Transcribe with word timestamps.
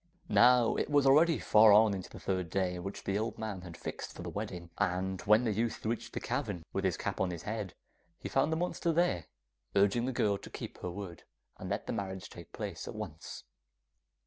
Now 0.29 0.75
it 0.77 0.89
was 0.89 1.05
already 1.05 1.37
far 1.37 1.71
on 1.71 1.93
into 1.93 2.09
the 2.09 2.19
third 2.19 2.49
day, 2.49 2.79
which 2.79 3.03
the 3.03 3.19
old 3.19 3.37
man 3.37 3.61
had 3.61 3.77
fixed 3.77 4.13
for 4.13 4.23
the 4.23 4.31
wedding, 4.31 4.71
and 4.79 5.21
when 5.27 5.43
the 5.43 5.51
youth 5.53 5.85
reached 5.85 6.13
the 6.13 6.19
cavern 6.19 6.63
with 6.73 6.85
his 6.85 6.97
cap 6.97 7.21
on 7.21 7.29
his 7.29 7.43
head, 7.43 7.75
he 8.17 8.27
found 8.27 8.51
the 8.51 8.57
monster 8.57 8.91
there, 8.91 9.27
urging 9.75 10.05
the 10.07 10.11
girl 10.11 10.39
to 10.39 10.49
keep 10.49 10.79
her 10.79 10.89
word 10.89 11.21
and 11.59 11.69
let 11.69 11.85
the 11.85 11.93
marriage 11.93 12.31
take 12.31 12.51
place 12.51 12.87
at 12.87 12.95
once. 12.95 13.43